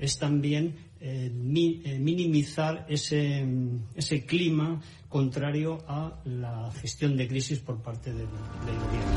es 0.00 0.18
también 0.18 0.74
eh, 1.00 1.30
minimizar 1.30 2.86
ese, 2.88 3.46
ese 3.94 4.24
clima 4.24 4.80
contrario 5.08 5.78
a 5.86 6.20
la 6.24 6.72
gestión 6.72 7.16
de 7.16 7.28
crisis 7.28 7.60
por 7.60 7.82
parte 7.82 8.10
del, 8.12 8.26
del 8.26 8.78
gobierno. 8.78 9.10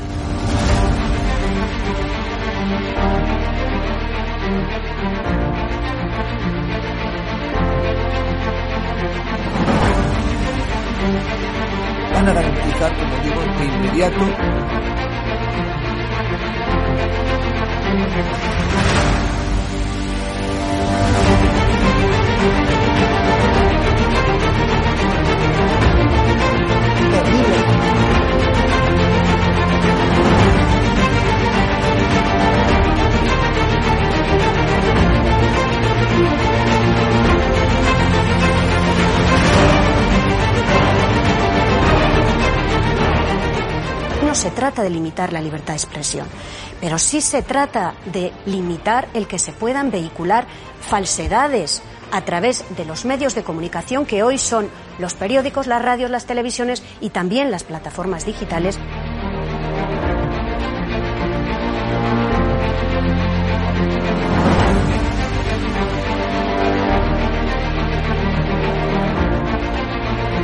van 12.12 12.28
a 12.28 12.32
garantizar, 12.32 12.96
como 12.96 13.16
digo, 13.24 13.40
de 13.58 13.64
inmediato 13.64 14.64
se 44.34 44.50
trata 44.50 44.82
de 44.82 44.90
limitar 44.90 45.32
la 45.32 45.40
libertad 45.40 45.72
de 45.72 45.78
expresión, 45.78 46.26
pero 46.84 46.98
sí 46.98 47.22
se 47.22 47.40
trata 47.40 47.94
de 48.12 48.30
limitar 48.44 49.08
el 49.14 49.26
que 49.26 49.38
se 49.38 49.52
puedan 49.52 49.90
vehicular 49.90 50.46
falsedades 50.82 51.82
a 52.12 52.26
través 52.26 52.62
de 52.76 52.84
los 52.84 53.06
medios 53.06 53.34
de 53.34 53.42
comunicación 53.42 54.04
que 54.04 54.22
hoy 54.22 54.36
son 54.36 54.68
los 54.98 55.14
periódicos, 55.14 55.66
las 55.66 55.80
radios, 55.80 56.10
las 56.10 56.26
televisiones 56.26 56.82
y 57.00 57.08
también 57.08 57.50
las 57.50 57.64
plataformas 57.64 58.26
digitales. 58.26 58.78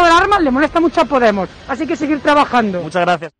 De 0.00 0.06
alarma 0.06 0.38
le 0.38 0.50
molesta 0.50 0.80
mucho 0.80 1.00
a 1.00 1.04
Podemos, 1.04 1.48
así 1.66 1.86
que 1.86 1.96
seguir 1.96 2.20
trabajando. 2.20 2.80
Muchas 2.82 3.02
gracias. 3.02 3.32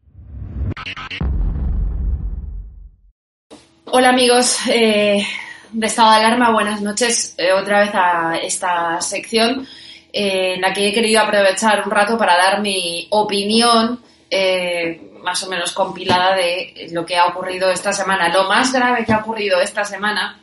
Hola 3.85 4.09
amigos 4.11 4.59
eh, 4.69 5.25
de 5.73 5.87
Estado 5.87 6.11
de 6.11 6.17
Alarma, 6.17 6.51
buenas 6.51 6.83
noches 6.83 7.35
eh, 7.39 7.53
otra 7.53 7.81
vez 7.81 7.91
a 7.95 8.37
esta 8.37 9.01
sección 9.01 9.67
eh, 10.13 10.55
en 10.55 10.61
la 10.61 10.73
que 10.73 10.89
he 10.89 10.93
querido 10.93 11.21
aprovechar 11.21 11.85
un 11.85 11.91
rato 11.91 12.19
para 12.19 12.37
dar 12.37 12.61
mi 12.61 13.07
opinión 13.11 14.01
eh, 14.31 15.13
más 15.23 15.43
o 15.45 15.49
menos 15.49 15.73
compilada 15.73 16.35
de 16.35 16.89
lo 16.93 17.07
que 17.07 17.17
ha 17.17 17.27
ocurrido 17.27 17.71
esta 17.71 17.93
semana. 17.93 18.29
Lo 18.29 18.45
más 18.45 18.73
grave 18.73 19.05
que 19.05 19.13
ha 19.13 19.19
ocurrido 19.19 19.61
esta 19.61 19.85
semana 19.85 20.41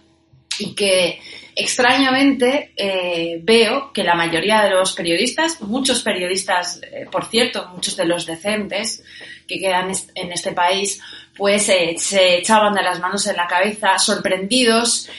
y 0.60 0.74
que 0.74 1.20
extrañamente 1.56 2.74
eh, 2.76 3.40
veo 3.42 3.94
que 3.94 4.04
la 4.04 4.16
mayoría 4.16 4.62
de 4.62 4.72
los 4.72 4.94
periodistas, 4.94 5.62
muchos 5.62 6.02
periodistas, 6.02 6.82
eh, 6.84 7.08
por 7.10 7.26
cierto, 7.26 7.70
muchos 7.74 7.96
de 7.96 8.06
los 8.06 8.26
decentes 8.26 9.04
que 9.48 9.60
quedan 9.60 9.92
en 10.16 10.32
este 10.32 10.52
país, 10.52 11.02
pues 11.38 11.70
eh, 11.70 11.96
se 11.98 12.40
echaban 12.40 12.74
de 12.74 12.82
las 12.82 13.00
manos 13.00 13.26
en 13.28 13.38
la 13.38 13.48
cabeza, 13.48 13.98
sorprendidos 14.00 15.10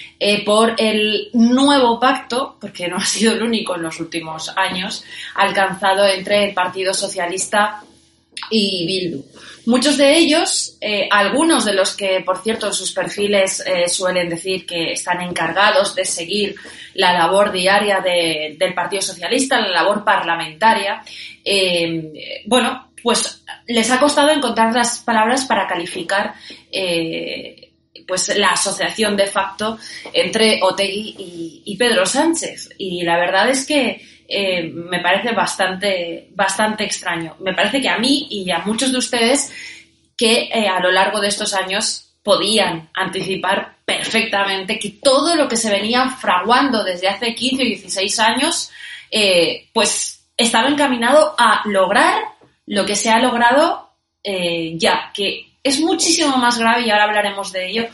por 0.45 0.75
el 0.79 1.29
nuevo 1.33 2.01
pacto, 2.01 2.57
porque 2.61 2.89
no 2.89 2.97
ha 2.97 3.05
sido 3.05 3.35
el 3.35 3.43
único 3.43 3.77
en 3.77 3.83
los 3.83 4.01
últimos 4.01 4.53
años, 4.57 5.05
alcanzado 5.35 6.07
entre 6.07 6.45
el 6.45 6.55
Partido 6.55 6.93
Socialista 6.93 7.83
y 8.51 8.87
Bildu. 8.87 9.25
Muchos 9.67 9.97
de 9.97 10.17
ellos, 10.17 10.77
eh, 10.81 11.09
algunos 11.11 11.65
de 11.65 11.75
los 11.75 11.97
que, 11.97 12.21
por 12.21 12.41
cierto, 12.43 12.69
en 12.69 12.73
sus 12.73 12.93
perfiles 12.93 13.65
eh, 13.67 13.89
suelen 13.89 14.29
decir 14.29 14.65
que 14.65 14.93
están 14.93 15.21
encargados 15.21 15.95
de 15.97 16.05
seguir 16.05 16.55
la 16.95 17.13
labor 17.13 17.51
diaria 17.51 18.01
de- 18.01 18.55
del 18.59 18.75
Partido 18.75 19.03
Socialista, 19.03 19.61
la 19.61 19.71
labor 19.71 20.05
parlamentaria, 20.05 21.03
eh, 21.45 22.43
bueno, 22.47 22.93
pues 23.03 23.43
les 23.67 23.91
ha 23.91 23.99
costado 23.99 24.31
encontrar 24.31 24.73
las 24.73 24.99
palabras 25.01 25.45
para 25.47 25.67
calificar 25.67 26.35
pues 28.07 28.37
la 28.37 28.51
asociación 28.51 29.17
de 29.17 29.27
facto 29.27 29.79
entre 30.13 30.61
Otegui 30.63 31.63
y 31.65 31.77
Pedro 31.77 32.07
Sánchez. 32.07 32.71
Y 32.79 33.03
la 33.03 33.17
verdad 33.19 33.49
es 33.51 33.67
que 33.67 34.01
eh, 34.29 34.71
me 34.73 35.01
parece 35.01 35.33
bastante, 35.33 36.29
bastante 36.33 36.85
extraño. 36.85 37.37
Me 37.41 37.55
parece 37.55 37.81
que 37.81 37.89
a 37.89 37.99
mí 37.99 38.27
y 38.31 38.51
a 38.51 38.61
muchos 38.61 38.93
de 38.93 38.99
ustedes 38.99 39.53
que 40.17 40.49
eh, 40.53 40.69
a 40.69 40.81
lo 40.81 40.91
largo 40.91 41.21
de 41.21 41.29
estos 41.29 41.55
años 41.55 42.15
podían 42.23 42.89
anticipar 42.95 43.77
perfectamente 43.85 44.79
que 44.79 44.91
todo 45.03 45.37
lo 45.37 45.49
que 45.49 45.57
se 45.57 45.71
venía 45.71 46.09
fraguando 46.11 46.83
desde 46.83 47.09
hace 47.09 47.35
15 47.35 47.63
o 47.63 47.67
16 47.67 48.21
años, 48.21 48.71
eh, 49.11 49.69
pues 49.73 50.25
estaba 50.37 50.69
encaminado 50.69 51.35
a 51.39 51.63
lograr 51.67 52.23
lo 52.67 52.85
que 52.85 52.97
se 52.97 53.11
ha 53.11 53.21
logrado 53.21 53.85
ya, 54.25 55.13
que 55.15 55.56
es 55.67 55.81
muchísimo 55.81 56.37
más 56.37 56.59
grave, 56.59 56.83
y 56.83 56.91
ahora 56.91 57.05
hablaremos 57.05 57.53
de 57.53 57.69
ello, 57.69 57.87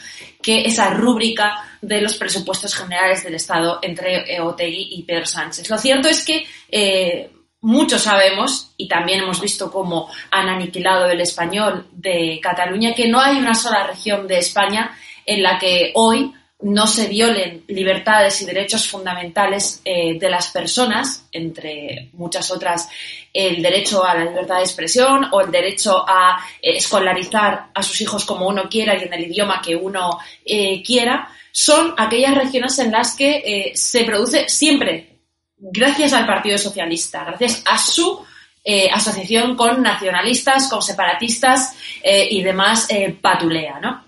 que 0.42 0.62
esa 0.64 0.90
rúbrica 0.90 1.64
de 1.80 2.00
los 2.00 2.16
presupuestos 2.16 2.74
generales 2.74 3.24
del 3.24 3.34
Estado 3.34 3.78
entre 3.82 4.34
eh, 4.34 4.40
Otegui 4.40 4.88
y 4.92 5.02
Pedro 5.04 5.26
Sánchez. 5.26 5.70
Lo 5.70 5.78
cierto 5.78 6.08
es 6.08 6.24
que 6.24 6.44
eh, 6.70 7.30
muchos 7.60 8.02
sabemos, 8.02 8.72
y 8.76 8.88
también 8.88 9.20
hemos 9.20 9.40
visto 9.40 9.70
cómo 9.70 10.10
han 10.30 10.48
aniquilado 10.48 11.06
el 11.06 11.20
español 11.20 11.86
de 11.92 12.38
Cataluña, 12.42 12.92
que 12.92 13.08
no 13.08 13.20
hay 13.20 13.36
una 13.36 13.54
sola 13.54 13.86
región 13.86 14.26
de 14.26 14.38
España 14.38 14.90
en 15.24 15.42
la 15.42 15.58
que 15.58 15.92
hoy 15.94 16.32
no 16.62 16.86
se 16.86 17.08
violen 17.08 17.64
libertades 17.68 18.40
y 18.40 18.46
derechos 18.46 18.88
fundamentales 18.88 19.80
eh, 19.84 20.18
de 20.18 20.30
las 20.30 20.48
personas, 20.48 21.26
entre 21.32 22.10
muchas 22.12 22.50
otras, 22.50 22.88
el 23.32 23.62
derecho 23.62 24.04
a 24.04 24.14
la 24.14 24.24
libertad 24.24 24.58
de 24.58 24.62
expresión 24.62 25.26
o 25.32 25.40
el 25.40 25.50
derecho 25.50 26.04
a 26.06 26.38
eh, 26.60 26.76
escolarizar 26.76 27.70
a 27.74 27.82
sus 27.82 28.00
hijos 28.00 28.24
como 28.24 28.46
uno 28.46 28.68
quiera 28.68 28.96
y 28.96 29.02
en 29.02 29.12
el 29.12 29.24
idioma 29.24 29.60
que 29.60 29.74
uno 29.74 30.18
eh, 30.44 30.82
quiera, 30.82 31.28
son 31.50 31.94
aquellas 31.98 32.34
regiones 32.34 32.78
en 32.78 32.92
las 32.92 33.14
que 33.14 33.72
se 33.74 34.04
produce 34.04 34.48
siempre, 34.48 35.18
gracias 35.58 36.14
al 36.14 36.26
Partido 36.26 36.56
Socialista, 36.56 37.24
gracias 37.24 37.62
a 37.66 37.76
su 37.76 38.24
asociación 38.90 39.54
con 39.54 39.82
nacionalistas, 39.82 40.68
con 40.68 40.80
separatistas 40.80 41.76
y 42.02 42.42
demás 42.42 42.88
patulea, 43.20 43.80
¿no? 43.80 44.02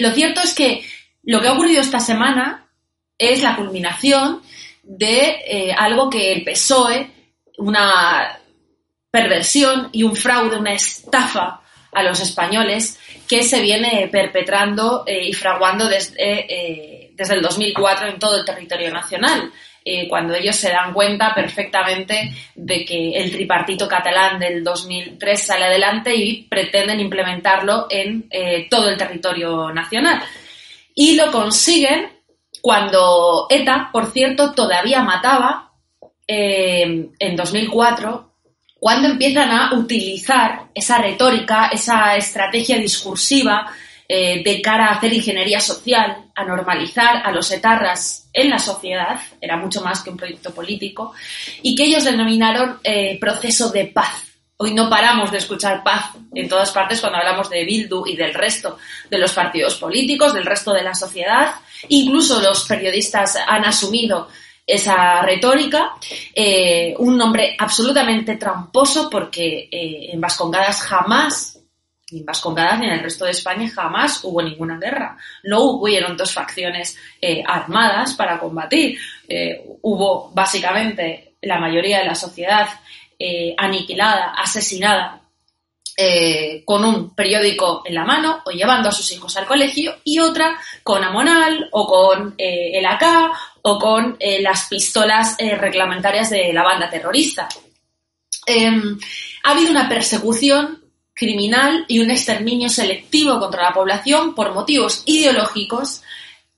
lo 0.00 0.10
cierto 0.12 0.40
es 0.40 0.54
que 0.54 0.82
lo 1.24 1.40
que 1.40 1.48
ha 1.48 1.52
ocurrido 1.52 1.80
esta 1.80 2.00
semana 2.00 2.66
es 3.18 3.42
la 3.42 3.56
culminación 3.56 4.42
de 4.82 5.42
eh, 5.46 5.72
algo 5.76 6.10
que 6.10 6.32
el 6.32 6.42
PSOE, 6.42 7.10
una 7.58 8.38
perversión 9.10 9.88
y 9.92 10.02
un 10.02 10.16
fraude, 10.16 10.56
una 10.56 10.72
estafa 10.72 11.60
a 11.92 12.02
los 12.02 12.20
españoles 12.20 12.98
que 13.28 13.42
se 13.42 13.60
viene 13.60 14.08
perpetrando 14.10 15.04
eh, 15.06 15.28
y 15.28 15.32
fraguando 15.32 15.86
desde, 15.86 16.16
eh, 16.18 17.12
desde 17.14 17.34
el 17.34 17.42
2004 17.42 18.08
en 18.08 18.18
todo 18.18 18.38
el 18.38 18.44
territorio 18.44 18.92
nacional. 18.92 19.52
cuando 20.08 20.34
ellos 20.36 20.54
se 20.54 20.70
dan 20.70 20.92
cuenta 20.92 21.34
perfectamente 21.34 22.32
de 22.54 22.84
que 22.84 23.14
el 23.18 23.32
tripartito 23.32 23.88
catalán 23.88 24.38
del 24.38 24.62
2003 24.62 25.42
sale 25.42 25.64
adelante 25.64 26.14
y 26.14 26.44
pretenden 26.44 27.00
implementarlo 27.00 27.88
en 27.90 28.28
todo 28.70 28.88
el 28.88 28.96
territorio 28.96 29.72
nacional. 29.72 30.22
Y 30.94 31.16
lo 31.16 31.30
consiguen 31.30 32.12
cuando 32.60 33.46
ETA, 33.50 33.90
por 33.92 34.12
cierto, 34.12 34.52
todavía 34.52 35.02
mataba 35.02 35.72
eh, 36.26 37.10
en 37.18 37.36
2004, 37.36 38.32
cuando 38.78 39.08
empiezan 39.08 39.50
a 39.50 39.74
utilizar 39.74 40.70
esa 40.74 40.98
retórica, 40.98 41.68
esa 41.68 42.16
estrategia 42.16 42.78
discursiva 42.78 43.72
eh, 44.08 44.42
de 44.42 44.60
cara 44.60 44.88
a 44.88 44.94
hacer 44.94 45.12
ingeniería 45.12 45.60
social, 45.60 46.30
a 46.34 46.44
normalizar 46.44 47.22
a 47.24 47.32
los 47.32 47.50
etarras 47.50 48.28
en 48.32 48.50
la 48.50 48.58
sociedad, 48.58 49.20
era 49.40 49.56
mucho 49.56 49.82
más 49.82 50.02
que 50.02 50.10
un 50.10 50.16
proyecto 50.16 50.52
político, 50.52 51.12
y 51.62 51.74
que 51.74 51.84
ellos 51.84 52.04
denominaron 52.04 52.78
eh, 52.84 53.18
proceso 53.20 53.70
de 53.70 53.86
paz. 53.86 54.31
Hoy 54.64 54.74
no 54.74 54.88
paramos 54.88 55.32
de 55.32 55.38
escuchar 55.38 55.82
paz 55.82 56.12
en 56.32 56.48
todas 56.48 56.70
partes 56.70 57.00
cuando 57.00 57.18
hablamos 57.18 57.50
de 57.50 57.64
Bildu 57.64 58.06
y 58.06 58.14
del 58.14 58.32
resto 58.32 58.78
de 59.10 59.18
los 59.18 59.32
partidos 59.32 59.74
políticos, 59.74 60.32
del 60.32 60.46
resto 60.46 60.72
de 60.72 60.84
la 60.84 60.94
sociedad. 60.94 61.52
Incluso 61.88 62.40
los 62.40 62.64
periodistas 62.68 63.38
han 63.44 63.64
asumido 63.64 64.28
esa 64.64 65.20
retórica, 65.22 65.94
eh, 66.32 66.94
un 66.98 67.16
nombre 67.16 67.56
absolutamente 67.58 68.36
tramposo 68.36 69.10
porque 69.10 69.68
eh, 69.68 70.10
en 70.12 70.20
Vascongadas 70.20 70.82
jamás, 70.82 71.58
ni 72.12 72.20
en 72.20 72.24
Vascongadas 72.24 72.78
ni 72.78 72.86
en 72.86 72.92
el 72.92 73.00
resto 73.00 73.24
de 73.24 73.32
España 73.32 73.68
jamás 73.68 74.22
hubo 74.22 74.40
ninguna 74.42 74.78
guerra. 74.78 75.16
No 75.42 75.62
hubieron 75.62 76.16
dos 76.16 76.32
facciones 76.32 76.96
eh, 77.20 77.42
armadas 77.44 78.14
para 78.14 78.38
combatir. 78.38 78.96
hubo 79.82 80.30
básicamente 80.32 81.34
la 81.42 81.58
mayoría 81.58 81.98
de 81.98 82.04
la 82.04 82.14
sociedad 82.14 82.68
eh, 83.18 83.54
aniquilada, 83.56 84.32
asesinada, 84.32 85.20
eh, 85.96 86.62
con 86.64 86.84
un 86.84 87.14
periódico 87.14 87.82
en 87.84 87.94
la 87.94 88.04
mano 88.04 88.40
o 88.46 88.50
llevando 88.50 88.88
a 88.88 88.92
sus 88.92 89.12
hijos 89.12 89.36
al 89.36 89.46
colegio 89.46 89.96
y 90.04 90.18
otra 90.18 90.58
con 90.82 91.04
Amonal 91.04 91.68
o 91.70 91.86
con 91.86 92.34
eh, 92.38 92.78
el 92.78 92.86
AK 92.86 93.04
o 93.62 93.78
con 93.78 94.16
las 94.40 94.68
pistolas 94.68 95.36
reglamentarias 95.38 96.30
de 96.30 96.52
la 96.52 96.64
banda 96.64 96.90
terrorista. 96.90 97.48
Em, 98.46 98.98
ha 99.44 99.50
habido 99.50 99.70
una 99.70 99.88
persecución 99.88 100.82
criminal 101.14 101.84
y 101.86 102.00
un 102.00 102.10
exterminio 102.10 102.68
selectivo 102.68 103.38
contra 103.38 103.62
la 103.62 103.72
población 103.72 104.34
por 104.34 104.52
motivos 104.52 105.02
ideológicos 105.06 106.02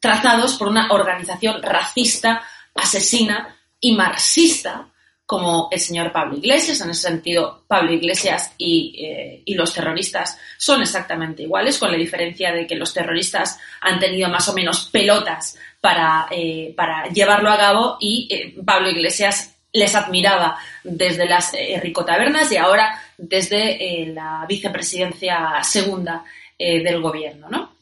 trazados 0.01 0.55
por 0.55 0.69
una 0.69 0.91
organización 0.93 1.63
racista, 1.63 2.43
asesina 2.75 3.57
y 3.81 3.93
marxista 3.93 4.89
como 5.27 5.69
el 5.71 5.81
señor 5.81 6.13
Pablo 6.13 6.37
Iglesias. 6.37 6.81
En 6.81 6.91
ese 6.91 7.09
sentido, 7.09 7.65
Pablo 7.67 7.93
Iglesias 7.93 8.55
eh, 8.59 9.43
y, 9.45 9.55
los 9.55 9.73
terroristas 9.73 10.39
son 10.59 10.83
exactamente 10.83 11.43
iguales, 11.43 11.79
con 11.79 11.91
la 11.91 11.97
diferencia 11.97 12.53
de 12.53 12.67
que 12.67 12.77
los 12.77 12.93
terroristas 12.93 13.59
han 13.81 13.99
tenido 13.99 14.29
más 14.29 14.49
o 14.49 14.55
menos 14.55 14.89
pelotas 14.91 15.57
para, 15.81 16.27
eh, 16.31 16.75
para 16.77 17.09
llevarlo 17.09 17.51
a 17.51 17.57
cabo 17.57 17.97
y 18.01 18.29
eh, 18.31 18.55
Pablo 18.65 18.91
Iglesias 18.91 19.57
les 19.73 19.95
admiraba 19.95 20.57
desde 20.85 21.27
las 21.27 21.53
ricotabernas 21.83 22.53
y 22.53 22.57
ahora 22.57 23.03
desde 23.19 24.07
la 24.07 24.47
vicepresidencia 24.49 25.65
segunda 25.65 26.25
del 26.57 27.01
gobierno, 27.01 27.49
¿no? 27.51 27.75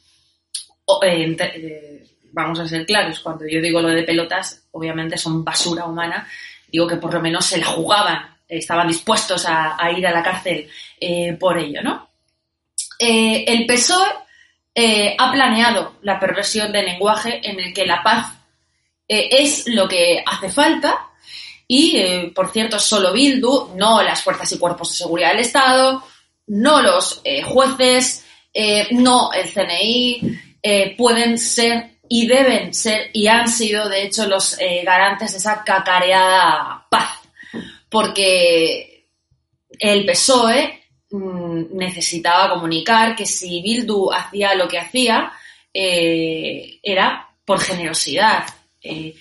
vamos 2.33 2.59
a 2.61 2.67
ser 2.67 2.87
claros, 2.87 3.21
cuando 3.21 3.47
yo 3.47 3.61
digo 3.61 3.83
lo 3.83 3.89
de 3.89 4.05
pelotas, 4.05 4.65
obviamente 4.71 5.19
son 5.19 5.45
basura 5.45 5.85
humana 5.85 6.27
digo 6.73 6.87
que 6.87 6.97
por 6.97 7.13
lo 7.13 7.21
menos 7.21 7.45
se 7.45 7.59
la 7.59 7.67
jugaban, 7.67 8.35
estaban 8.49 8.89
dispuestos 8.89 9.45
a, 9.47 9.77
ir 9.97 10.07
a 10.07 10.11
la 10.13 10.23
cárcel 10.23 10.69
eh, 10.99 11.35
por 11.39 11.59
ello, 11.59 11.83
¿no? 11.83 12.09
Eh, 12.99 13.45
el 13.47 13.67
PSOE 13.67 14.09
eh, 14.75 15.15
ha 15.19 15.31
planeado 15.31 15.97
la 16.03 16.19
perversión 16.19 16.73
del 16.73 16.87
lenguaje 16.87 17.41
en 17.45 17.61
el 17.61 17.75
que 17.75 17.87
la 17.87 18.03
paz 18.03 18.33
es 19.07 19.67
lo 19.67 19.87
que 19.87 20.25
hace 20.25 20.49
falta 20.49 21.11
y, 21.69 22.31
por 22.35 22.51
cierto, 22.51 22.79
solo 22.79 23.13
Bildu, 23.13 23.75
no 23.77 24.03
las 24.03 24.23
fuerzas 24.23 24.51
y 24.53 24.59
cuerpos 24.59 24.89
de 24.89 24.97
seguridad 24.97 25.33
del 25.33 25.41
Estado, 25.41 26.03
no 26.47 26.81
los 26.81 27.23
jueces, 27.45 28.25
no 28.93 29.31
el 29.35 29.53
CNI, 29.53 30.95
pueden 30.97 31.37
ser 31.37 31.92
y 32.09 32.27
deben 32.27 32.75
ser 32.75 33.11
y 33.13 33.27
han 33.27 33.49
sido 33.49 33.89
de 33.89 34.03
hecho 34.03 34.27
los 34.27 34.59
eh, 34.59 34.83
garantes 34.85 35.33
de 35.33 35.39
esa 35.39 35.65
cacareada 35.65 36.87
paz, 36.91 37.19
porque 37.89 39.07
el 39.79 40.05
PSOE 40.07 40.85
mm, 41.11 41.77
necesitaba 41.77 42.55
comunicar 42.55 43.17
que 43.17 43.27
si 43.27 43.63
Bildu 43.63 44.13
hacía 44.13 44.55
lo 44.55 44.69
que 44.69 44.79
hacía 44.79 45.33
eh, 45.73 46.79
era 46.83 47.29
por 47.45 47.61
generosidad. 47.61 48.45
Eh, 48.83 49.15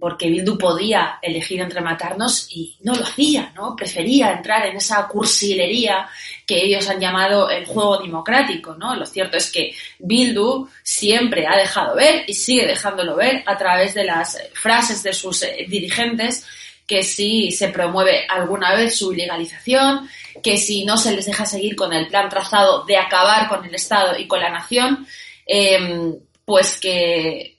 porque 0.00 0.30
Bildu 0.30 0.56
podía 0.56 1.18
elegir 1.20 1.60
entre 1.60 1.80
matarnos 1.80 2.46
y 2.50 2.76
no 2.82 2.94
lo 2.94 3.04
hacía, 3.04 3.52
¿no? 3.54 3.74
Prefería 3.74 4.32
entrar 4.32 4.66
en 4.66 4.76
esa 4.76 5.06
cursilería 5.08 6.08
que 6.46 6.64
ellos 6.64 6.88
han 6.88 7.00
llamado 7.00 7.50
el 7.50 7.66
juego 7.66 7.98
democrático, 7.98 8.74
¿no? 8.74 8.94
Lo 8.94 9.06
cierto 9.06 9.36
es 9.36 9.50
que 9.50 9.74
Bildu 9.98 10.68
siempre 10.82 11.46
ha 11.46 11.56
dejado 11.56 11.96
ver 11.96 12.24
y 12.26 12.34
sigue 12.34 12.66
dejándolo 12.66 13.16
ver 13.16 13.42
a 13.46 13.56
través 13.56 13.94
de 13.94 14.04
las 14.04 14.38
frases 14.54 15.02
de 15.02 15.12
sus 15.12 15.42
eh, 15.42 15.66
dirigentes 15.68 16.46
que 16.86 17.02
si 17.02 17.50
se 17.50 17.68
promueve 17.68 18.26
alguna 18.28 18.74
vez 18.74 18.96
su 18.96 19.12
ilegalización, 19.12 20.08
que 20.42 20.58
si 20.58 20.84
no 20.84 20.96
se 20.96 21.12
les 21.12 21.26
deja 21.26 21.46
seguir 21.46 21.74
con 21.74 21.92
el 21.92 22.08
plan 22.08 22.28
trazado 22.28 22.84
de 22.84 22.96
acabar 22.96 23.48
con 23.48 23.64
el 23.64 23.74
Estado 23.74 24.18
y 24.18 24.26
con 24.26 24.40
la 24.40 24.50
nación, 24.50 25.06
em, 25.46 26.14
pues 26.44 26.78
que 26.78 27.51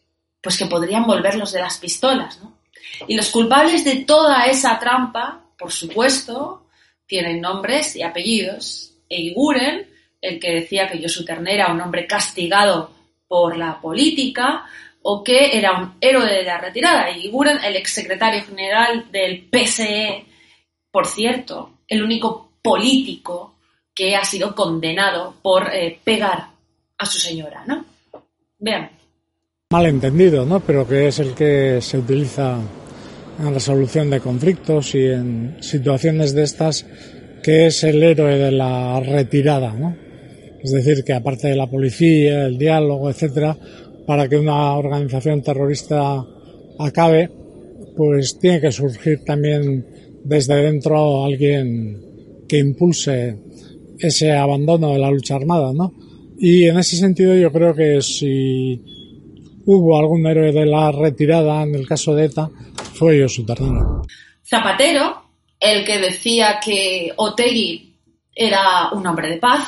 pues 0.44 0.58
que 0.58 0.66
podrían 0.66 1.06
volverlos 1.06 1.54
de 1.54 1.62
las 1.62 1.78
pistolas, 1.78 2.40
¿no? 2.44 2.58
Y 3.08 3.16
los 3.16 3.30
culpables 3.32 3.86
de 3.86 4.04
toda 4.04 4.46
esa 4.46 4.78
trampa, 4.78 5.42
por 5.58 5.72
supuesto, 5.72 6.68
tienen 7.08 7.40
nombres 7.40 7.96
y 7.96 8.04
apellidos. 8.04 8.94
Eiguren, 9.10 9.90
el 10.22 10.40
que 10.40 10.52
decía 10.52 10.90
que 10.90 11.02
Josu 11.02 11.24
Ternera 11.24 11.64
era 11.64 11.74
un 11.74 11.82
hombre 11.82 12.06
castigado 12.06 12.92
por 13.26 13.58
la 13.58 13.80
política 13.80 14.66
o 15.02 15.24
que 15.24 15.58
era 15.58 15.80
un 15.80 15.96
héroe 16.02 16.26
de 16.26 16.44
la 16.44 16.58
retirada. 16.58 17.10
Eiguren, 17.10 17.64
el 17.64 17.78
exsecretario 17.78 18.44
general 18.44 19.10
del 19.12 19.48
PSE, 19.50 20.26
por 20.92 21.08
cierto, 21.08 21.80
el 21.88 22.04
único 22.04 22.52
político 22.62 23.56
que 23.96 24.16
ha 24.16 24.26
sido 24.26 24.54
condenado 24.54 25.36
por 25.42 25.74
eh, 25.74 26.00
pegar 26.04 26.48
a 26.98 27.06
su 27.06 27.20
señora, 27.20 27.64
¿no? 27.66 27.86
Vean 28.60 29.03
malentendido, 29.74 30.46
¿no? 30.46 30.60
pero 30.60 30.88
que 30.88 31.08
es 31.08 31.18
el 31.18 31.34
que 31.34 31.80
se 31.82 31.98
utiliza 31.98 32.60
en 33.40 33.52
resolución 33.52 34.08
de 34.12 34.20
conflictos 34.20 34.94
y 34.94 35.08
en 35.08 35.58
situaciones 35.62 36.36
de 36.36 36.44
estas, 36.44 36.86
que 37.42 37.66
es 37.66 37.84
el 37.84 38.04
héroe 38.04 38.38
de 38.38 38.52
la 38.52 39.00
retirada. 39.00 39.74
¿no? 39.74 39.96
Es 40.62 40.74
decir, 40.74 41.04
que 41.04 41.14
aparte 41.14 41.48
de 41.48 41.56
la 41.56 41.66
policía, 41.66 42.46
el 42.46 42.60
diálogo, 42.60 43.10
etcétera, 43.10 43.58
para 44.06 44.30
que 44.30 44.38
una 44.38 44.76
organización 44.76 45.42
terrorista 45.42 46.24
acabe, 46.78 47.32
pues 47.98 48.38
tiene 48.38 48.62
que 48.62 48.72
surgir 48.72 49.24
también 49.26 49.88
desde 50.24 50.54
dentro 50.54 51.26
alguien 51.26 52.00
que 52.48 52.60
impulse 52.60 53.40
ese 53.98 54.34
abandono 54.34 54.94
de 54.94 55.00
la 55.00 55.10
lucha 55.10 55.36
armada, 55.36 55.74
¿no? 55.74 55.96
Y 56.38 56.66
en 56.66 56.78
ese 56.78 56.96
sentido 56.96 57.36
yo 57.36 57.52
creo 57.52 57.74
que 57.74 58.04
si 58.04 58.93
hubo 59.66 59.98
algún 59.98 60.26
héroe 60.26 60.52
de 60.52 60.66
la 60.66 60.92
retirada 60.92 61.64
en 61.64 61.76
el 61.76 61.88
caso 61.88 62.14
de 62.14 62.26
ETA, 62.26 62.50
fue 62.94 63.22
Josu 63.22 63.46
Tardino. 63.46 64.04
Zapatero, 64.48 65.24
el 65.60 65.86
que 65.86 66.00
decía 66.00 66.60
que 66.64 67.12
Otegui 67.16 67.96
era 68.36 68.90
un 68.92 69.06
hombre 69.08 69.30
de 69.30 69.38
paz. 69.38 69.68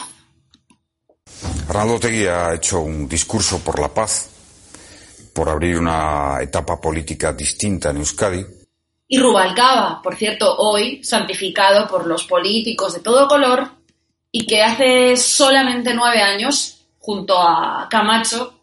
Arnaldo 1.69 1.95
Otegui 1.95 2.25
ha 2.27 2.53
hecho 2.53 2.81
un 2.81 3.07
discurso 3.07 3.59
por 3.59 3.79
la 3.79 3.93
paz, 3.93 4.29
por 5.33 5.49
abrir 5.49 5.77
una 5.77 6.39
etapa 6.41 6.79
política 6.79 7.33
distinta 7.33 7.89
en 7.89 7.97
Euskadi. 7.97 8.45
Y 9.07 9.19
Rubalcaba, 9.19 10.01
por 10.01 10.15
cierto, 10.15 10.55
hoy 10.57 11.03
santificado 11.03 11.87
por 11.87 12.07
los 12.07 12.25
políticos 12.25 12.93
de 12.93 13.01
todo 13.01 13.27
color 13.27 13.69
y 14.31 14.45
que 14.45 14.63
hace 14.63 15.15
solamente 15.15 15.93
nueve 15.93 16.21
años, 16.21 16.85
junto 16.99 17.37
a 17.37 17.87
Camacho, 17.89 18.54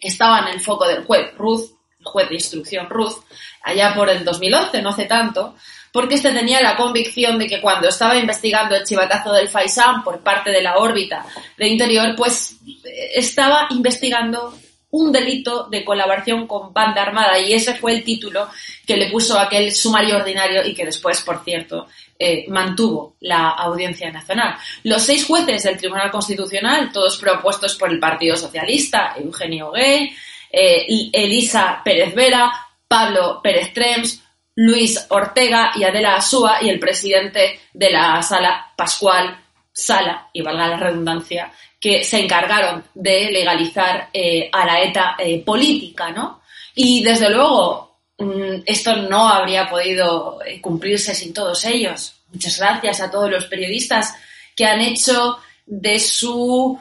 estaba 0.00 0.40
en 0.40 0.48
el 0.48 0.60
foco 0.60 0.86
del 0.86 1.04
juez 1.04 1.34
Ruth, 1.36 1.70
el 1.98 2.06
juez 2.06 2.28
de 2.28 2.34
instrucción 2.34 2.88
Ruth, 2.88 3.24
allá 3.62 3.94
por 3.94 4.08
el 4.08 4.24
2011, 4.24 4.82
no 4.82 4.90
hace 4.90 5.06
tanto, 5.06 5.54
porque 5.92 6.16
este 6.16 6.32
tenía 6.32 6.60
la 6.60 6.76
convicción 6.76 7.38
de 7.38 7.46
que 7.46 7.60
cuando 7.60 7.88
estaba 7.88 8.16
investigando 8.16 8.74
el 8.74 8.84
chivatazo 8.84 9.32
del 9.32 9.48
Faisán 9.48 10.02
por 10.02 10.20
parte 10.20 10.50
de 10.50 10.60
la 10.60 10.76
órbita 10.78 11.24
de 11.56 11.68
interior, 11.68 12.14
pues 12.16 12.56
eh, 12.66 13.12
estaba 13.14 13.68
investigando 13.70 14.58
un 14.94 15.10
delito 15.10 15.64
de 15.64 15.84
colaboración 15.84 16.46
con 16.46 16.72
banda 16.72 17.02
armada 17.02 17.36
y 17.40 17.52
ese 17.52 17.74
fue 17.74 17.94
el 17.94 18.04
título 18.04 18.48
que 18.86 18.96
le 18.96 19.10
puso 19.10 19.36
aquel 19.36 19.72
sumario 19.72 20.16
ordinario 20.16 20.64
y 20.64 20.72
que 20.72 20.84
después, 20.84 21.20
por 21.22 21.42
cierto, 21.42 21.88
eh, 22.16 22.46
mantuvo 22.48 23.16
la 23.20 23.50
Audiencia 23.50 24.12
Nacional. 24.12 24.54
Los 24.84 25.02
seis 25.02 25.24
jueces 25.26 25.64
del 25.64 25.78
Tribunal 25.78 26.12
Constitucional, 26.12 26.92
todos 26.92 27.18
propuestos 27.18 27.74
por 27.74 27.90
el 27.90 27.98
Partido 27.98 28.36
Socialista, 28.36 29.14
Eugenio 29.16 29.72
Gay, 29.72 30.14
eh, 30.52 30.86
Elisa 31.12 31.82
Pérez 31.84 32.14
Vera, 32.14 32.52
Pablo 32.86 33.40
Pérez 33.42 33.72
Trems, 33.74 34.22
Luis 34.54 35.06
Ortega 35.08 35.72
y 35.74 35.82
Adela 35.82 36.14
Asúa 36.14 36.58
y 36.62 36.68
el 36.68 36.78
presidente 36.78 37.58
de 37.72 37.90
la 37.90 38.22
sala, 38.22 38.72
Pascual 38.76 39.36
Sala, 39.72 40.28
y 40.32 40.40
valga 40.40 40.68
la 40.68 40.76
redundancia, 40.76 41.50
que 41.84 42.02
se 42.02 42.18
encargaron 42.18 42.82
de 42.94 43.30
legalizar 43.30 44.08
eh, 44.10 44.48
a 44.50 44.64
la 44.64 44.82
ETA 44.82 45.16
eh, 45.18 45.42
política, 45.44 46.10
¿no? 46.12 46.40
Y 46.74 47.04
desde 47.04 47.28
luego, 47.28 47.98
mm, 48.16 48.62
esto 48.64 48.96
no 48.96 49.28
habría 49.28 49.68
podido 49.68 50.40
eh, 50.46 50.62
cumplirse 50.62 51.14
sin 51.14 51.34
todos 51.34 51.62
ellos. 51.66 52.22
Muchas 52.32 52.58
gracias 52.58 53.02
a 53.02 53.10
todos 53.10 53.30
los 53.30 53.44
periodistas 53.44 54.14
que 54.56 54.64
han 54.64 54.80
hecho 54.80 55.36
de 55.66 55.98
su 56.00 56.80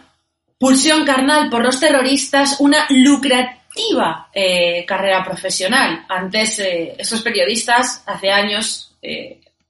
pulsión 0.57 1.03
carnal 1.03 1.50
por 1.50 1.65
los 1.65 1.81
terroristas 1.81 2.62
una 2.62 2.88
lucrativa 2.89 4.29
carrera 4.88 5.22
profesional. 5.25 6.05
Antes, 6.07 6.60
esos 6.60 7.22
periodistas, 7.22 8.03
hace 8.05 8.31
años, 8.31 8.95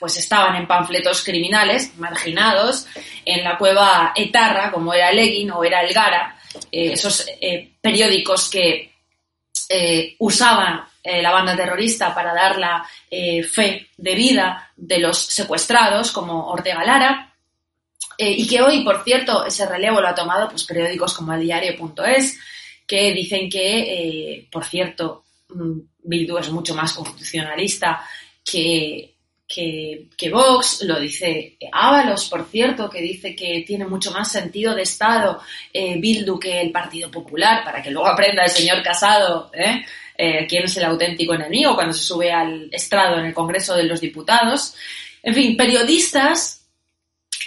pues 0.04 0.18
estaban 0.18 0.58
en 0.58 0.68
panfletos 0.68 1.24
criminales, 1.24 1.98
marginados, 1.98 2.88
en 3.24 3.42
la 3.42 3.58
cueva 3.58 4.12
Etarra, 4.14 4.70
como 4.70 4.94
era 4.94 5.12
el 5.12 5.50
o 5.50 5.64
era 5.64 5.80
el 5.80 5.94
Gara, 5.94 6.38
eh, 6.70 6.92
esos 6.92 7.26
eh, 7.40 7.72
periódicos 7.80 8.50
que 8.50 8.92
eh, 9.70 10.16
usaban 10.20 10.84
la 11.06 11.32
banda 11.32 11.56
terrorista 11.56 12.14
para 12.14 12.34
dar 12.34 12.60
la 12.60 12.86
fe 13.10 13.88
de 13.96 14.16
vida 14.16 14.72
de 14.76 15.00
los 15.00 15.18
secuestrados, 15.18 16.12
como 16.12 16.50
Ortega 16.50 16.84
Lara, 16.84 17.34
y 18.18 18.46
que 18.46 18.62
hoy, 18.62 18.84
por 18.84 19.06
cierto, 19.06 19.46
ese 19.46 19.66
relevo 19.66 20.02
lo 20.02 20.10
ha 20.10 20.16
tomado 20.16 20.50
pues, 20.50 20.66
periódicos 20.66 21.14
como 21.14 21.32
el 21.32 21.42
diario.es, 21.42 22.38
que 22.86 23.14
dicen 23.14 23.50
que, 23.50 24.50
por 24.52 24.66
cierto, 24.66 25.24
mm, 25.48 25.80
Bildu 26.04 26.38
es 26.40 26.50
mucho 26.50 26.76
más 26.76 26.92
constitucionalista 26.92 28.06
que 28.44 29.14
que, 29.48 30.30
Vox, 30.32 30.82
lo 30.84 31.00
dice 31.00 31.58
Ábalos, 31.72 32.30
por 32.30 32.46
cierto, 32.46 32.90
que 32.90 33.02
dice 33.02 33.36
que 33.36 33.64
tiene 33.66 33.86
mucho 33.86 34.12
más 34.12 34.32
sentido 34.32 34.74
de 34.74 34.84
Estado 34.84 35.42
eh, 35.72 35.98
Bildu 36.00 36.40
que 36.40 36.62
el 36.62 36.72
Partido 36.72 37.12
Popular, 37.12 37.64
para 37.64 37.82
que 37.82 37.92
luego 37.92 38.08
aprenda 38.08 38.44
el 38.44 38.50
señor 38.50 38.82
Casado 38.82 39.52
¿eh? 39.54 39.86
eh, 40.18 40.46
quién 40.48 40.64
es 40.66 40.78
el 40.78 40.86
auténtico 40.86 41.34
enemigo 41.34 41.76
cuando 41.76 41.94
se 41.94 42.04
sube 42.04 42.32
al 42.32 42.70
estrado 42.72 43.20
en 43.20 43.26
el 43.26 43.34
Congreso 43.34 43.76
de 43.76 43.84
los 43.84 44.02
Diputados. 44.02 44.76
En 45.22 45.34
fin, 45.34 45.56
periodistas 45.56 46.66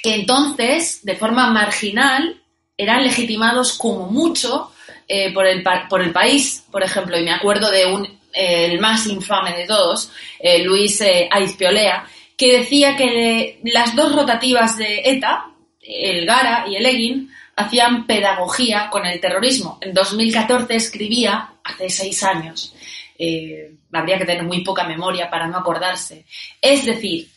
que 0.03 0.15
entonces, 0.15 1.05
de 1.05 1.17
forma 1.17 1.51
marginal, 1.51 2.41
eran 2.77 3.03
legitimados 3.03 3.77
como 3.79 4.07
mucho 4.07 4.71
eh, 5.09 5.33
por, 5.33 5.47
el, 5.47 5.65
por 5.89 6.03
el 6.03 6.13
país, 6.13 6.65
por 6.71 6.83
ejemplo, 6.83 7.19
y 7.19 7.25
me 7.25 7.33
acuerdo 7.33 7.71
de 7.71 7.87
un 7.87 8.19
el 8.37 8.79
más 8.81 9.07
infame 9.07 9.57
de 9.57 9.67
todos, 9.67 10.13
eh, 10.39 10.63
Luis 10.63 11.01
eh, 11.01 11.29
Aizpiolea, 11.31 12.07
que 12.37 12.59
decía 12.59 12.97
que 12.97 13.61
las 13.65 13.97
dos 13.97 14.15
rotativas 14.15 14.77
de 14.77 15.01
ETA, 15.05 15.51
el 15.81 16.27
Gara 16.27 16.67
y 16.69 16.77
el 16.77 16.85
Egin, 16.85 17.31
hacían 17.57 18.07
pedagogía 18.07 18.91
con 18.91 19.07
el 19.07 19.19
terrorismo. 19.19 19.79
En 19.81 19.95
2014 19.95 20.75
escribía, 20.75 21.55
hace 21.65 21.89
seis 21.89 22.23
años, 22.23 22.75
eh, 23.19 23.73
habría 23.93 24.19
que 24.19 24.27
tener 24.27 24.45
muy 24.45 24.63
poca 24.63 24.85
memoria 24.85 25.31
para 25.31 25.47
no 25.47 25.57
acordarse. 25.57 26.27
Es 26.61 26.85
decir, 26.85 27.31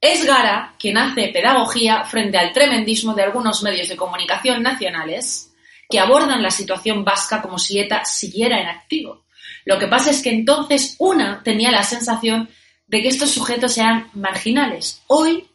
es 0.00 0.24
Gara 0.24 0.76
quien 0.78 0.96
hace 0.96 1.28
pedagogía 1.28 2.04
frente 2.04 2.38
al 2.38 2.52
tremendismo 2.52 3.14
de 3.14 3.24
algunos 3.24 3.62
medios 3.64 3.88
de 3.88 3.96
comunicación 3.96 4.62
nacionales 4.62 5.52
que 5.90 5.98
abordan 5.98 6.42
la 6.42 6.50
situación 6.50 7.04
vasca 7.04 7.42
como 7.42 7.58
si 7.58 7.80
ETA 7.80 8.04
siguiera 8.04 8.60
en 8.60 8.68
activo. 8.68 9.23
Lo 9.64 9.78
que 9.78 9.88
pasa 9.88 10.10
es 10.10 10.22
que 10.22 10.30
entonces 10.30 10.96
una 10.98 11.42
tenía 11.42 11.70
la 11.70 11.82
sensación 11.82 12.48
de 12.86 13.02
que 13.02 13.08
estos 13.08 13.30
sujetos 13.30 13.76
eran 13.78 14.10
marginales. 14.14 15.02
Hoy 15.06 15.46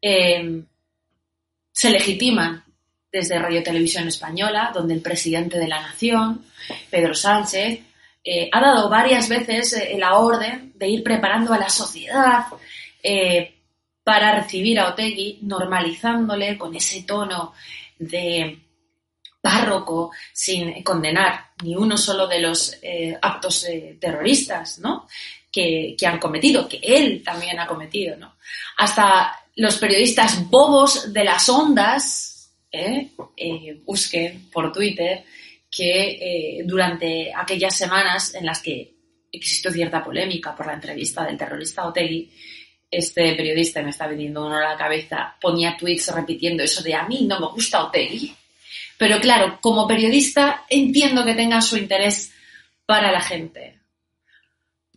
eh, 0.00 0.62
se 1.72 1.90
legitiman 1.90 2.64
desde 3.10 3.38
Radio 3.38 3.62
Televisión 3.62 4.08
Española, 4.08 4.70
donde 4.72 4.94
el 4.94 5.02
presidente 5.02 5.58
de 5.58 5.68
la 5.68 5.82
Nación, 5.82 6.44
Pedro 6.90 7.14
Sánchez, 7.14 7.80
eh, 8.24 8.48
ha 8.52 8.60
dado 8.60 8.88
varias 8.88 9.28
veces 9.28 9.72
eh, 9.74 9.96
la 9.98 10.14
orden 10.14 10.72
de 10.76 10.88
ir 10.88 11.02
preparando 11.02 11.52
a 11.52 11.58
la 11.58 11.68
sociedad 11.68 12.46
para 14.04 14.40
recibir 14.40 14.78
a 14.78 14.88
Otegui, 14.88 15.40
normalizándole 15.42 16.56
con 16.56 16.74
ese 16.74 17.02
tono 17.02 17.52
de 17.98 18.61
párroco 19.42 20.12
sin 20.32 20.82
condenar 20.82 21.50
ni 21.62 21.74
uno 21.74 21.98
solo 21.98 22.26
de 22.26 22.40
los 22.40 22.78
eh, 22.80 23.18
actos 23.20 23.64
eh, 23.64 23.98
terroristas 24.00 24.78
¿no? 24.78 25.08
que, 25.50 25.96
han 26.06 26.18
cometido, 26.18 26.68
que 26.68 26.78
él 26.82 27.22
también 27.22 27.58
ha 27.58 27.66
cometido. 27.66 28.16
¿no? 28.16 28.36
Hasta 28.78 29.36
los 29.56 29.76
periodistas 29.76 30.48
bobos 30.48 31.12
de 31.12 31.24
las 31.24 31.46
ondas 31.48 32.50
¿eh? 32.70 33.10
busquen 33.84 34.48
por 34.50 34.72
Twitter 34.72 35.24
que 35.70 36.62
durante 36.64 37.32
aquellas 37.34 37.74
semanas 37.74 38.34
en 38.34 38.46
las 38.46 38.62
que 38.62 38.94
existió 39.32 39.70
cierta 39.70 40.04
polémica 40.04 40.54
por 40.54 40.66
la 40.66 40.74
entrevista 40.74 41.24
del 41.24 41.38
terrorista 41.38 41.86
Otegui, 41.86 42.30
este 42.90 43.34
periodista 43.34 43.82
me 43.82 43.88
está 43.88 44.06
viniendo 44.06 44.44
uno 44.44 44.56
a 44.56 44.68
la 44.68 44.76
cabeza, 44.76 45.34
ponía 45.40 45.76
tweets 45.78 46.14
repitiendo 46.14 46.62
eso 46.62 46.82
de 46.82 46.94
a 46.94 47.06
mí 47.08 47.24
no 47.26 47.40
me 47.40 47.46
gusta 47.46 47.84
Otegui, 47.84 48.34
pero 49.02 49.18
claro, 49.18 49.58
como 49.60 49.88
periodista 49.88 50.64
entiendo 50.70 51.24
que 51.24 51.34
tenga 51.34 51.60
su 51.60 51.76
interés 51.76 52.32
para 52.86 53.10
la 53.10 53.20
gente. 53.20 53.80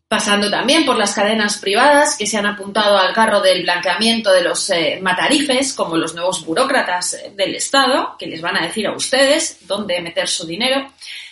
Pasando 0.07 0.51
también 0.51 0.85
por 0.85 0.95
las 0.95 1.15
cadenas 1.15 1.57
privadas 1.57 2.15
que 2.15 2.27
se 2.27 2.37
han 2.37 2.45
apuntado 2.45 2.99
al 2.99 3.15
carro 3.15 3.41
del 3.41 3.63
blanqueamiento 3.63 4.31
de 4.31 4.43
los 4.43 4.69
eh, 4.69 4.99
matarifes, 5.01 5.73
como 5.73 5.97
los 5.97 6.13
nuevos 6.13 6.45
burócratas 6.45 7.17
del 7.35 7.55
Estado, 7.55 8.15
que 8.19 8.27
les 8.27 8.41
van 8.41 8.57
a 8.57 8.67
decir 8.67 8.85
a 8.85 8.95
ustedes 8.95 9.57
dónde 9.61 9.99
meter 10.01 10.27
su 10.27 10.45
dinero. 10.45 10.87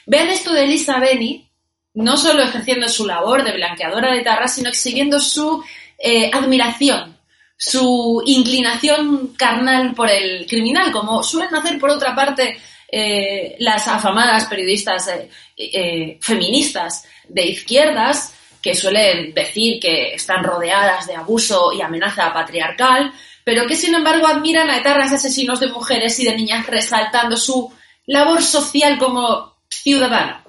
Vean 0.07 0.29
esto 0.29 0.51
de 0.51 0.63
Elisa 0.63 0.97
Beni, 0.97 1.47
no 1.93 2.17
solo 2.17 2.41
ejerciendo 2.41 2.89
su 2.89 3.05
labor 3.05 3.43
de 3.43 3.53
blanqueadora 3.53 4.11
de 4.11 4.21
tarras, 4.21 4.55
sino 4.55 4.69
exhibiendo 4.69 5.19
su 5.19 5.63
eh, 5.99 6.31
admiración 6.33 7.12
su 7.57 8.21
inclinación 8.25 9.33
carnal 9.37 9.93
por 9.93 10.09
el 10.09 10.45
criminal, 10.47 10.91
como 10.91 11.23
suelen 11.23 11.55
hacer 11.55 11.79
por 11.79 11.89
otra 11.89 12.15
parte 12.15 12.59
eh, 12.91 13.55
las 13.59 13.87
afamadas 13.87 14.45
periodistas 14.45 15.07
eh, 15.07 15.29
eh, 15.57 16.17
feministas 16.21 17.05
de 17.27 17.47
izquierdas, 17.47 18.35
que 18.61 18.75
suelen 18.75 19.33
decir 19.33 19.79
que 19.79 20.13
están 20.13 20.43
rodeadas 20.43 21.07
de 21.07 21.15
abuso 21.15 21.73
y 21.73 21.81
amenaza 21.81 22.31
patriarcal, 22.31 23.11
pero 23.43 23.65
que 23.67 23.75
sin 23.75 23.93
embargo 23.93 24.27
admiran 24.27 24.69
a 24.69 24.77
etarras 24.77 25.11
asesinos 25.11 25.59
de 25.59 25.67
mujeres 25.67 26.17
y 26.19 26.25
de 26.25 26.35
niñas 26.35 26.65
resaltando 26.67 27.35
su 27.35 27.73
labor 28.05 28.41
social 28.41 28.97
como 28.97 29.53
ciudadana. 29.69 30.42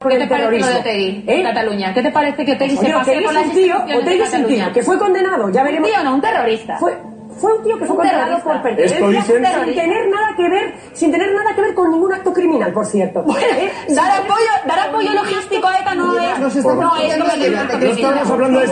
¿Qué 0.00 0.16
te 0.16 0.28
parece 0.28 0.60
lo 0.60 0.66
de 0.68 0.74
Otegui 0.76 1.24
en 1.26 1.42
Cataluña? 1.42 1.92
¿Qué 1.92 2.02
te 2.02 2.12
parece 2.12 2.44
que 2.44 2.52
Otegui 2.52 2.76
se 2.76 2.92
pase 2.92 3.20
por 3.20 3.34
las 3.34 3.46
instituciones 3.46 4.04
de 4.04 4.18
Cataluña? 4.18 4.72
que 4.72 4.82
fue 4.84 4.96
condenado, 4.96 5.50
ya 5.50 5.64
veremos. 5.64 5.88
¿Un 5.88 5.94
tío 5.94 6.04
no, 6.04 6.14
un 6.14 6.20
terrorista? 6.20 6.78
Fue, 6.78 6.96
fue 7.38 7.52
un 7.54 7.62
tío 7.62 7.78
que 7.78 7.86
fue 7.86 7.96
condenado 7.96 8.42
por 8.42 8.62
pertenencia 8.62 9.22
sin 9.22 9.74
tener 9.74 10.08
nada 10.08 10.34
que 10.36 10.48
ver, 10.48 10.74
sin 10.92 11.12
tener 11.12 11.32
nada 11.32 11.54
que 11.54 11.60
ver 11.62 11.74
con 11.74 11.90
ningún 11.90 12.12
acto 12.12 12.32
criminal, 12.32 12.72
por 12.72 12.86
cierto. 12.86 13.22
Bueno, 13.22 13.46
dar 13.88 14.20
apoyo, 14.20 14.50
dar 14.66 14.88
apoyo 14.88 15.12
logístico 15.12 15.68
No, 15.94 16.48
estamos 16.48 18.30
hablando 18.30 18.60
de 18.60 18.66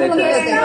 en 0.00 0.56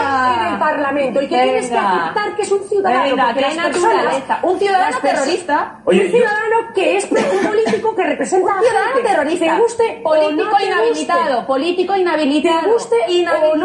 el 0.52 0.58
Parlamento 0.58 1.22
y 1.22 1.28
que 1.28 1.36
tienes 1.36 1.68
que 1.68 1.76
aceptar 1.76 2.36
que 2.36 2.42
es 2.42 2.52
un 2.52 2.68
ciudadano. 2.68 3.34
que 3.34 3.44
hay 3.44 3.56
naturaleza. 3.56 4.38
Un 4.42 4.58
ciudadano 4.58 4.98
terrorista. 5.00 5.80
un 5.84 5.94
ciudadano 5.94 6.56
que 6.74 6.96
es 6.96 7.10
un 7.10 7.48
político 7.48 7.94
que 7.94 8.04
representa 8.04 8.54
un 8.54 8.64
ciudadano 8.64 9.00
terrorista. 9.02 9.44
Te 9.46 9.60
guste 9.60 10.00
político 10.02 10.56
inhabilitado. 10.64 11.46
Político 11.46 11.96
inhabilitado. 11.96 12.62
Te 12.62 12.72
guste 12.72 12.96
inhabilitado. 13.08 13.56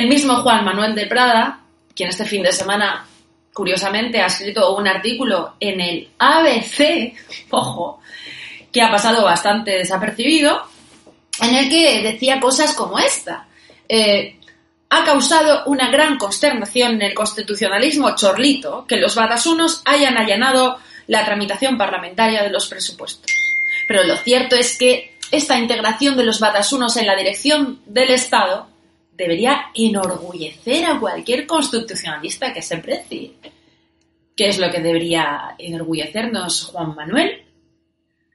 El 0.00 0.08
mismo 0.08 0.36
Juan 0.36 0.64
Manuel 0.64 0.94
de 0.94 1.06
Prada, 1.06 1.60
quien 1.94 2.08
este 2.08 2.24
fin 2.24 2.42
de 2.42 2.52
semana 2.52 3.06
curiosamente 3.52 4.18
ha 4.22 4.28
escrito 4.28 4.74
un 4.74 4.88
artículo 4.88 5.56
en 5.60 5.78
el 5.78 6.08
ABC, 6.18 7.12
ojo, 7.50 8.00
que 8.72 8.80
ha 8.80 8.90
pasado 8.90 9.22
bastante 9.22 9.72
desapercibido, 9.72 10.62
en 11.42 11.54
el 11.54 11.68
que 11.68 12.00
decía 12.00 12.40
cosas 12.40 12.74
como 12.74 12.98
esta. 12.98 13.46
Eh, 13.90 14.38
ha 14.88 15.04
causado 15.04 15.64
una 15.66 15.90
gran 15.90 16.16
consternación 16.16 16.92
en 16.92 17.02
el 17.02 17.12
constitucionalismo 17.12 18.16
chorlito 18.16 18.86
que 18.86 18.96
los 18.96 19.14
badasunos 19.14 19.82
hayan 19.84 20.16
allanado 20.16 20.78
la 21.08 21.26
tramitación 21.26 21.76
parlamentaria 21.76 22.42
de 22.42 22.48
los 22.48 22.68
presupuestos. 22.68 23.30
Pero 23.86 24.02
lo 24.04 24.16
cierto 24.16 24.56
es 24.56 24.78
que 24.78 25.18
esta 25.30 25.58
integración 25.58 26.16
de 26.16 26.24
los 26.24 26.40
badasunos 26.40 26.96
en 26.96 27.06
la 27.06 27.16
dirección 27.16 27.82
del 27.84 28.08
Estado 28.12 28.70
debería 29.20 29.66
enorgullecer 29.74 30.86
a 30.86 30.98
cualquier 30.98 31.46
constitucionalista 31.46 32.54
que 32.54 32.62
se 32.62 32.78
precie. 32.78 33.32
¿Qué 34.34 34.48
es 34.48 34.58
lo 34.58 34.70
que 34.70 34.80
debería 34.80 35.54
enorgullecernos 35.58 36.64
Juan 36.64 36.94
Manuel? 36.94 37.44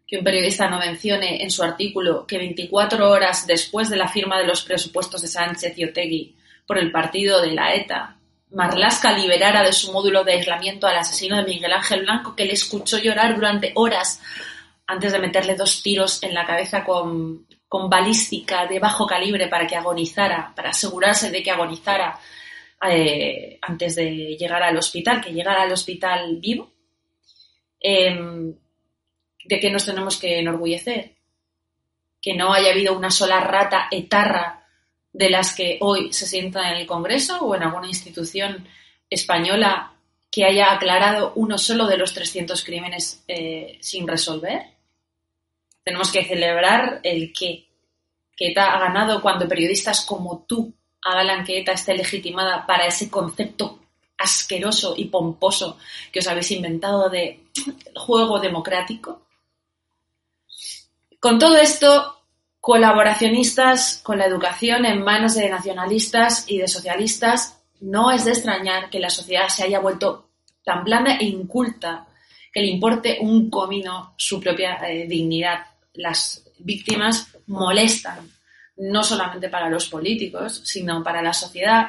Que 0.06 0.20
un 0.20 0.24
periodista 0.24 0.70
no 0.70 0.77
mencione 0.77 1.42
en 1.42 1.50
su 1.50 1.63
artículo 1.63 2.27
que 2.27 2.38
24 2.38 3.10
horas 3.10 3.48
después 3.48 3.89
de 3.89 3.98
la 3.98 4.08
firma 4.08 4.38
de 4.38 4.46
los 4.46 4.62
presupuestos 4.62 5.24
de 5.24 5.27
Sánchez 5.27 5.75
y 5.75 5.86
Otegui 5.86 6.36
por 6.68 6.77
el 6.77 6.92
partido 6.92 7.42
de 7.42 7.54
la 7.54 7.74
ETA, 7.74 8.18
Marlasca 8.51 9.12
liberara 9.12 9.63
de 9.63 9.74
su 9.74 9.92
módulo 9.92 10.24
de 10.24 10.34
aislamiento 10.34 10.86
al 10.86 10.98
asesino 10.98 11.38
de 11.38 11.51
Miguel 11.51 11.74
Ángel 11.74 12.01
Blanco, 12.01 12.36
que 12.36 12.46
le 12.46 12.54
escuchó 12.54 13.00
llorar 13.00 13.36
durante 13.36 13.72
horas 13.74 14.22
antes 14.86 15.12
de 15.12 15.20
meterle 15.20 15.56
dos 15.56 15.82
tiros 15.82 16.22
en 16.22 16.36
la 16.36 16.46
cabeza 16.46 16.84
con, 16.84 17.48
con 17.67 17.89
balística 17.89 18.67
de 18.67 18.79
bajo 18.79 19.05
calibre 19.05 19.48
para 19.48 19.67
que 19.67 19.75
agonizara, 19.75 20.53
para 20.55 20.69
asegurarse 20.69 21.31
de 21.31 21.43
que 21.43 21.51
agonizara 21.51 22.19
eh, 22.89 23.57
antes 23.62 23.95
de 23.95 24.36
llegar 24.38 24.62
al 24.63 24.77
hospital, 24.77 25.22
que 25.22 25.34
llegara 25.34 25.63
al 25.63 25.72
hospital 25.72 26.38
vivo. 26.38 26.72
Em, 27.79 28.55
¿De 29.43 29.60
qué 29.60 29.69
nos 29.69 29.86
tenemos 29.86 30.17
que 30.17 30.39
enorgullecer? 30.39 31.15
Que 32.22 32.34
no 32.34 32.53
haya 32.53 32.72
habido 32.72 32.98
una 32.98 33.12
sola 33.12 33.39
rata 33.39 33.88
etarra 33.91 34.65
de 35.13 35.29
las 35.29 35.55
que 35.55 35.77
hoy 35.81 36.12
se 36.12 36.25
sientan 36.25 36.74
en 36.74 36.77
el 36.81 36.88
Congreso 36.88 37.39
o 37.39 37.55
en 37.55 37.63
alguna 37.63 37.88
institución 37.88 38.67
española 39.10 39.93
que 40.31 40.43
haya 40.43 40.74
aclarado 40.74 41.31
uno 41.36 41.57
solo 41.57 41.88
de 41.88 41.98
los 41.98 42.13
300 42.13 42.63
crímenes 42.65 43.24
eh, 43.27 43.77
sin 43.79 44.07
resolver. 44.07 44.75
Tenemos 45.86 46.12
que 46.12 46.25
celebrar 46.25 47.00
el 47.04 47.32
que, 47.32 47.68
que 48.36 48.48
ETA 48.48 48.74
ha 48.74 48.80
ganado 48.80 49.22
cuando 49.22 49.48
periodistas 49.48 50.01
como 50.01 50.44
tú 50.48 50.74
avalan 51.04 51.46
que 51.46 51.60
ETA 51.60 51.74
esté 51.74 51.94
legitimada 51.96 52.65
para 52.65 52.88
ese 52.88 53.10
concepto 53.10 53.80
asqueroso 54.18 54.96
y 54.98 55.06
pomposo 55.06 55.77
que 56.12 56.20
os 56.20 56.27
habéis 56.27 56.51
inventado 56.51 57.10
de 57.10 57.46
juego 57.96 58.39
democrático. 58.39 59.22
Con 61.20 61.38
todo 61.38 61.58
esto, 61.58 62.20
colaboracionistas 62.60 64.02
con 64.04 64.17
la 64.17 64.26
educación 64.26 64.86
en 64.86 65.04
manos 65.04 65.36
de 65.36 65.50
nacionalistas 65.50 66.45
y 66.48 66.58
de 66.58 66.67
socialistas, 66.67 67.62
no 67.82 68.12
es 68.12 68.26
de 68.26 68.32
extrañar 68.32 68.89
que 68.89 69.00
la 69.00 69.12
sociedad 69.12 69.50
se 69.50 69.63
haya 69.63 69.80
vuelto 69.80 70.30
tan 70.63 70.84
blanda 70.84 71.17
e 71.17 71.26
inculta 71.26 72.08
que 72.52 72.62
le 72.62 72.67
importe 72.67 73.19
un 73.21 73.50
comino 73.50 74.15
su 74.17 74.39
propia 74.39 74.78
eh, 74.88 75.06
dignidad. 75.08 75.74
Las 75.95 76.43
víctimas 76.60 77.27
molestan, 77.47 78.29
no 78.77 79.03
solamente 79.03 79.49
para 79.49 79.69
los 79.69 79.88
políticos, 79.88 80.62
sino 80.63 81.03
para 81.03 81.21
la 81.21 81.34
sociedad, 81.34 81.88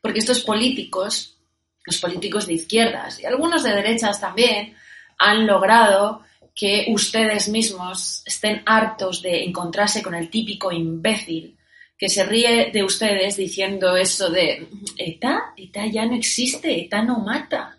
porque 0.00 0.18
estos 0.18 0.42
políticos, 0.42 1.36
los 1.84 1.98
políticos 1.98 2.46
de 2.46 2.54
izquierdas 2.54 3.20
y 3.20 3.26
algunos 3.26 3.62
de 3.62 3.74
derechas 3.74 4.20
también, 4.20 4.74
han 5.18 5.46
logrado 5.46 6.22
que 6.54 6.86
ustedes 6.88 7.48
mismos 7.48 8.22
estén 8.26 8.62
hartos 8.66 9.22
de 9.22 9.44
encontrarse 9.44 10.02
con 10.02 10.14
el 10.14 10.28
típico 10.28 10.70
imbécil 10.70 11.56
que 12.02 12.08
se 12.08 12.24
ríe 12.24 12.70
de 12.72 12.82
ustedes 12.82 13.36
diciendo 13.36 13.96
eso 13.96 14.28
de 14.28 14.68
ETA, 14.96 15.54
ETA 15.56 15.86
ya 15.86 16.04
no 16.04 16.16
existe, 16.16 16.80
ETA 16.80 17.02
no 17.02 17.20
mata. 17.20 17.78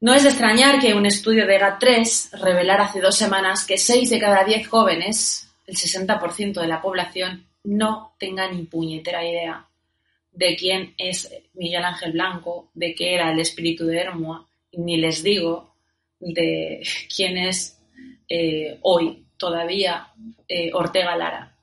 No 0.00 0.14
es 0.14 0.22
de 0.22 0.30
extrañar 0.30 0.80
que 0.80 0.94
un 0.94 1.04
estudio 1.04 1.46
de 1.46 1.60
GAT3 1.60 2.40
revelara 2.40 2.84
hace 2.84 3.00
dos 3.00 3.16
semanas 3.16 3.66
que 3.66 3.76
seis 3.76 4.08
de 4.08 4.18
cada 4.18 4.44
diez 4.44 4.66
jóvenes, 4.66 5.52
el 5.66 5.76
60% 5.76 6.60
de 6.60 6.66
la 6.66 6.80
población, 6.80 7.46
no 7.64 8.14
tenga 8.18 8.50
ni 8.50 8.62
puñetera 8.62 9.22
idea 9.22 9.66
de 10.32 10.56
quién 10.56 10.94
es 10.96 11.30
Miguel 11.52 11.84
Ángel 11.84 12.12
Blanco, 12.12 12.70
de 12.72 12.94
qué 12.94 13.14
era 13.14 13.30
el 13.30 13.40
espíritu 13.40 13.84
de 13.84 13.98
Hermoa, 13.98 14.46
ni 14.72 14.96
les 14.96 15.22
digo 15.22 15.74
de 16.18 16.82
quién 17.14 17.36
es 17.36 17.78
eh, 18.26 18.78
hoy 18.82 19.26
todavía 19.36 20.08
eh, 20.48 20.70
Ortega 20.72 21.14
Lara. 21.14 21.54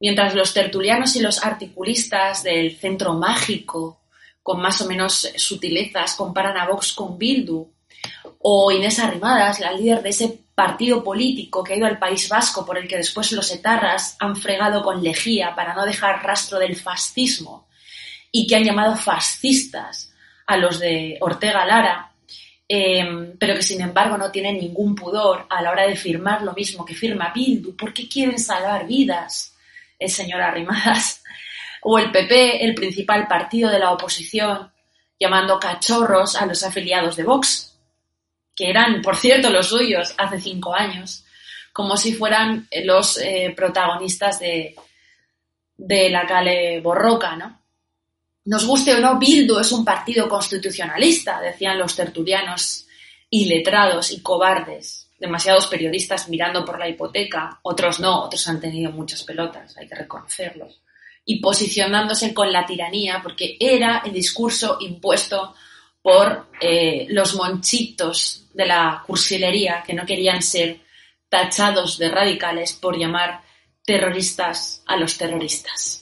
Mientras 0.00 0.34
los 0.34 0.52
tertulianos 0.52 1.14
y 1.14 1.20
los 1.20 1.44
articulistas 1.44 2.42
del 2.42 2.76
centro 2.76 3.14
mágico, 3.14 4.00
con 4.42 4.60
más 4.60 4.80
o 4.80 4.86
menos 4.86 5.28
sutilezas, 5.36 6.14
comparan 6.14 6.56
a 6.56 6.66
Vox 6.66 6.92
con 6.92 7.18
Bildu, 7.18 7.70
o 8.38 8.72
Inés 8.72 8.98
Arrimadas, 8.98 9.60
la 9.60 9.72
líder 9.72 10.02
de 10.02 10.10
ese 10.10 10.40
partido 10.54 11.02
político 11.02 11.62
que 11.62 11.74
ha 11.74 11.76
ido 11.76 11.86
al 11.86 11.98
País 11.98 12.28
Vasco 12.28 12.66
por 12.66 12.76
el 12.76 12.88
que 12.88 12.96
después 12.96 13.32
los 13.32 13.50
etarras 13.52 14.16
han 14.18 14.36
fregado 14.36 14.82
con 14.82 15.02
lejía 15.02 15.54
para 15.54 15.74
no 15.74 15.84
dejar 15.84 16.24
rastro 16.24 16.58
del 16.58 16.76
fascismo 16.76 17.68
y 18.30 18.46
que 18.46 18.56
han 18.56 18.64
llamado 18.64 18.96
fascistas 18.96 20.12
a 20.46 20.56
los 20.56 20.80
de 20.80 21.18
Ortega 21.20 21.64
Lara, 21.64 22.12
Em, 22.74 23.36
pero 23.36 23.54
que 23.54 23.62
sin 23.62 23.82
embargo 23.82 24.16
no 24.16 24.30
tienen 24.30 24.56
ningún 24.56 24.94
pudor 24.94 25.46
a 25.50 25.60
la 25.60 25.72
hora 25.72 25.86
de 25.86 25.94
firmar 25.94 26.40
lo 26.40 26.54
mismo 26.54 26.86
que 26.86 26.94
firma 26.94 27.30
Bildu, 27.34 27.76
porque 27.76 28.08
quieren 28.08 28.38
salvar 28.38 28.86
vidas, 28.86 29.54
el 29.98 30.08
señor 30.08 30.40
Arrimadas, 30.40 31.21
o 31.82 31.98
el 31.98 32.10
PP, 32.10 32.64
el 32.64 32.74
principal 32.74 33.26
partido 33.26 33.70
de 33.70 33.78
la 33.78 33.92
oposición, 33.92 34.72
llamando 35.18 35.58
cachorros 35.58 36.36
a 36.36 36.46
los 36.46 36.62
afiliados 36.64 37.16
de 37.16 37.24
Vox, 37.24 37.76
que 38.54 38.70
eran, 38.70 39.02
por 39.02 39.16
cierto, 39.16 39.50
los 39.50 39.68
suyos 39.68 40.14
hace 40.18 40.40
cinco 40.40 40.74
años, 40.74 41.24
como 41.72 41.96
si 41.96 42.12
fueran 42.12 42.68
los 42.84 43.18
eh, 43.18 43.52
protagonistas 43.56 44.38
de, 44.38 44.74
de 45.76 46.10
la 46.10 46.26
Cale 46.26 46.80
Borroca, 46.80 47.36
¿no? 47.36 47.60
Nos 48.44 48.66
guste 48.66 48.94
o 48.94 48.98
no, 48.98 49.18
Bildu 49.18 49.58
es 49.60 49.70
un 49.70 49.84
partido 49.84 50.28
constitucionalista, 50.28 51.40
decían 51.40 51.78
los 51.78 51.94
tertulianos 51.94 52.86
iletrados 53.30 54.10
y 54.10 54.20
cobardes. 54.20 55.08
Demasiados 55.18 55.68
periodistas 55.68 56.28
mirando 56.28 56.64
por 56.64 56.78
la 56.78 56.88
hipoteca, 56.88 57.60
otros 57.62 58.00
no, 58.00 58.24
otros 58.24 58.46
han 58.48 58.60
tenido 58.60 58.90
muchas 58.90 59.22
pelotas, 59.22 59.76
hay 59.76 59.86
que 59.86 59.94
reconocerlos. 59.94 60.81
Y 61.24 61.40
posicionándose 61.40 62.34
con 62.34 62.52
la 62.52 62.66
tiranía, 62.66 63.20
porque 63.22 63.56
era 63.60 64.02
el 64.04 64.12
discurso 64.12 64.78
impuesto 64.80 65.54
por 66.02 66.48
eh, 66.60 67.06
los 67.10 67.34
monchitos 67.36 68.46
de 68.52 68.66
la 68.66 69.02
cursilería 69.06 69.82
que 69.86 69.94
no 69.94 70.04
querían 70.04 70.42
ser 70.42 70.80
tachados 71.28 71.96
de 71.96 72.10
radicales 72.10 72.72
por 72.72 72.98
llamar 72.98 73.42
terroristas 73.84 74.82
a 74.86 74.96
los 74.96 75.16
terroristas. 75.16 76.01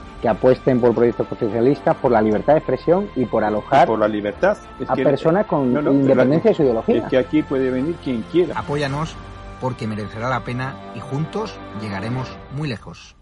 que 0.21 0.29
apuesten 0.29 0.79
por 0.79 0.93
proyectos 0.93 1.27
socialistas, 1.27 1.95
por 1.97 2.11
la 2.11 2.21
libertad 2.21 2.53
de 2.53 2.59
expresión 2.59 3.09
y 3.15 3.25
por 3.25 3.43
alojar 3.43 3.87
por 3.87 3.99
la 3.99 4.07
libertad. 4.07 4.57
a 4.87 4.95
personas 4.95 5.45
con 5.47 5.75
independencia 5.75 6.51
de 6.51 6.55
su 6.55 6.63
ideología. 6.63 6.97
Es 6.97 7.03
que 7.05 7.17
aquí 7.17 7.41
puede 7.41 7.71
venir 7.71 7.95
quien 8.03 8.21
quiera. 8.31 8.57
Apóyanos 8.57 9.15
porque 9.59 9.87
merecerá 9.87 10.29
la 10.29 10.43
pena 10.43 10.75
y 10.95 10.99
juntos 10.99 11.55
llegaremos 11.81 12.29
muy 12.55 12.67
lejos. 12.67 13.15